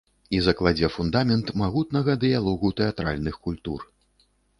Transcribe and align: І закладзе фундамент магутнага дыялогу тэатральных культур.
І 0.35 0.37
закладзе 0.45 0.87
фундамент 0.93 1.51
магутнага 1.61 2.15
дыялогу 2.23 2.71
тэатральных 2.79 3.37
культур. 3.45 3.85